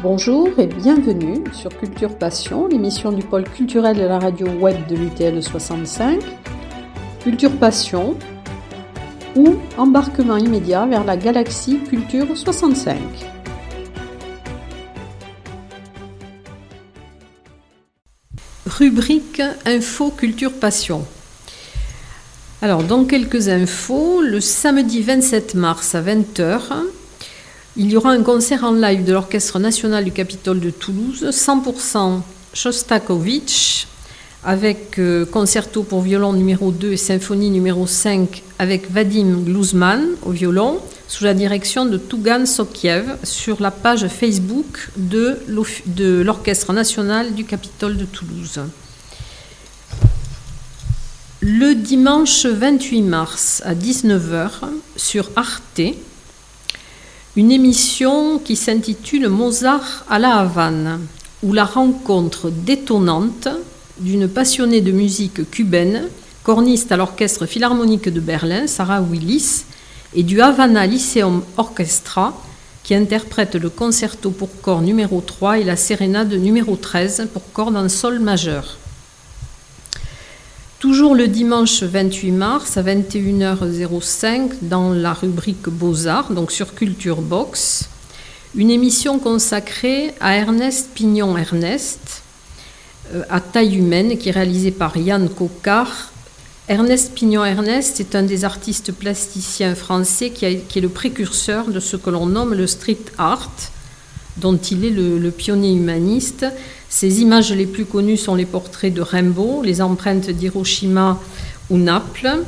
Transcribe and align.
Bonjour 0.00 0.48
et 0.60 0.68
bienvenue 0.68 1.42
sur 1.52 1.76
Culture 1.76 2.16
Passion, 2.16 2.68
l'émission 2.68 3.10
du 3.10 3.24
pôle 3.24 3.42
culturel 3.42 3.96
de 3.96 4.04
la 4.04 4.20
radio 4.20 4.46
web 4.46 4.86
de 4.86 4.94
l'UTL 4.94 5.42
65. 5.42 6.20
Culture 7.24 7.50
Passion 7.58 8.16
ou 9.34 9.56
embarquement 9.76 10.36
immédiat 10.36 10.86
vers 10.86 11.02
la 11.02 11.16
galaxie 11.16 11.80
Culture 11.80 12.28
65. 12.36 12.96
Rubrique 18.66 19.42
Info 19.66 20.10
Culture 20.10 20.52
Passion. 20.52 21.04
Alors, 22.62 22.84
dans 22.84 23.04
quelques 23.04 23.48
infos, 23.48 24.22
le 24.22 24.40
samedi 24.40 25.02
27 25.02 25.56
mars 25.56 25.96
à 25.96 26.02
20h, 26.02 26.84
il 27.78 27.92
y 27.92 27.96
aura 27.96 28.10
un 28.10 28.24
concert 28.24 28.64
en 28.64 28.72
live 28.72 29.04
de 29.04 29.12
l'Orchestre 29.12 29.60
national 29.60 30.04
du 30.04 30.10
Capitole 30.10 30.58
de 30.58 30.70
Toulouse, 30.70 31.24
100% 31.30 32.20
Shostakovich, 32.52 33.86
avec 34.44 34.98
euh, 34.98 35.24
concerto 35.24 35.84
pour 35.84 36.02
violon 36.02 36.32
numéro 36.32 36.72
2 36.72 36.92
et 36.92 36.96
symphonie 36.96 37.50
numéro 37.50 37.86
5 37.86 38.42
avec 38.58 38.90
Vadim 38.90 39.44
Gluzman 39.44 40.04
au 40.22 40.32
violon, 40.32 40.80
sous 41.06 41.22
la 41.22 41.34
direction 41.34 41.86
de 41.86 41.98
Tougan 41.98 42.46
Sokiev, 42.46 43.16
sur 43.22 43.62
la 43.62 43.70
page 43.70 44.08
Facebook 44.08 44.90
de 44.96 45.38
l'Orchestre 46.24 46.72
national 46.72 47.32
du 47.34 47.44
Capitole 47.44 47.96
de 47.96 48.06
Toulouse. 48.06 48.60
Le 51.40 51.74
dimanche 51.74 52.44
28 52.44 53.02
mars 53.02 53.62
à 53.64 53.76
19h 53.76 54.50
sur 54.96 55.30
Arte, 55.36 55.94
une 57.38 57.52
émission 57.52 58.40
qui 58.40 58.56
s'intitule 58.56 59.28
Mozart 59.28 60.04
à 60.10 60.18
la 60.18 60.38
Havane, 60.38 61.06
où 61.44 61.52
la 61.52 61.64
rencontre 61.64 62.50
détonnante 62.50 63.46
d'une 64.00 64.26
passionnée 64.26 64.80
de 64.80 64.90
musique 64.90 65.48
cubaine, 65.48 66.08
corniste 66.42 66.90
à 66.90 66.96
l'Orchestre 66.96 67.46
Philharmonique 67.46 68.08
de 68.08 68.18
Berlin, 68.18 68.66
Sarah 68.66 69.00
Willis, 69.00 69.66
et 70.16 70.24
du 70.24 70.40
Havana 70.40 70.84
Lyceum 70.84 71.44
Orchestra, 71.56 72.34
qui 72.82 72.96
interprète 72.96 73.54
le 73.54 73.70
concerto 73.70 74.30
pour 74.32 74.60
corps 74.60 74.82
numéro 74.82 75.20
3 75.20 75.60
et 75.60 75.64
la 75.64 75.76
sérénade 75.76 76.32
numéro 76.32 76.74
13 76.74 77.28
pour 77.32 77.52
cordes 77.52 77.76
en 77.76 77.88
sol 77.88 78.18
majeur. 78.18 78.78
Toujours 80.80 81.16
le 81.16 81.26
dimanche 81.26 81.82
28 81.82 82.30
mars 82.30 82.76
à 82.76 82.84
21h05 82.84 84.50
dans 84.62 84.92
la 84.92 85.12
rubrique 85.12 85.68
Beaux-Arts, 85.68 86.30
donc 86.30 86.52
sur 86.52 86.72
Culture 86.72 87.20
Box, 87.20 87.88
une 88.54 88.70
émission 88.70 89.18
consacrée 89.18 90.14
à 90.20 90.36
Ernest 90.36 90.90
Pignon 90.94 91.36
Ernest, 91.36 92.22
euh, 93.12 93.24
à 93.28 93.40
taille 93.40 93.74
humaine, 93.74 94.18
qui 94.18 94.28
est 94.28 94.32
réalisée 94.32 94.70
par 94.70 94.96
Yann 94.96 95.28
Cocard. 95.28 96.12
Ernest 96.68 97.12
Pignon 97.12 97.44
Ernest 97.44 97.98
est 97.98 98.14
un 98.14 98.22
des 98.22 98.44
artistes 98.44 98.92
plasticiens 98.92 99.74
français 99.74 100.30
qui, 100.30 100.44
est 100.44 100.80
le 100.80 100.88
précurseur 100.88 101.66
de 101.66 101.80
ce 101.80 101.96
que 101.96 102.10
l'on 102.10 102.26
nomme 102.26 102.54
le 102.54 102.68
street 102.68 102.98
art, 103.18 103.50
dont 104.40 104.56
il 104.56 104.84
est 104.84 104.90
le 104.90 105.30
pionnier 105.30 105.72
humaniste. 105.72 106.46
Ses 106.88 107.20
images 107.20 107.52
les 107.52 107.66
plus 107.66 107.84
connues 107.84 108.16
sont 108.16 108.34
les 108.34 108.46
portraits 108.46 108.92
de 108.92 109.02
Rimbaud, 109.02 109.62
les 109.62 109.82
empreintes 109.82 110.30
d'Hiroshima 110.30 111.20
ou 111.68 111.76
Naples. 111.76 112.44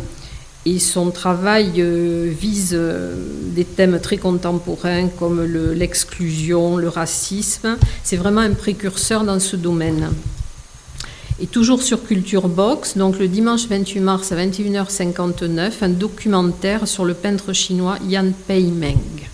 Et 0.67 0.79
son 0.79 1.11
travail 1.11 1.73
euh, 1.79 2.31
vise 2.39 2.73
euh, 2.75 3.15
des 3.55 3.65
thèmes 3.65 3.99
très 3.99 4.19
contemporains 4.19 5.09
comme 5.09 5.43
l'exclusion, 5.75 6.77
le, 6.77 6.89
racisme. 6.89 7.77
C'est 8.03 8.17
vraiment 8.17 8.43
un 8.43 8.53
précurseur 8.53 9.25
dans 9.25 9.41
ce 9.41 9.57
domaine. 9.57 10.11
Et 11.41 11.47
toujours 11.47 11.83
sur 11.83 12.05
Culture 12.05 12.49
Box, 12.49 12.99
donc 12.99 13.19
le 13.19 13.27
dimanche 13.27 13.67
28 13.69 14.01
mars 14.01 14.33
à 14.33 14.37
21h59, 14.37 15.73
un 15.81 15.89
documentaire 15.89 16.87
sur 16.87 17.07
le 17.07 17.15
peintre 17.15 17.55
chinois 17.55 17.97
Yan 18.07 18.33
Pei 18.47 18.65
Meng. 18.65 19.31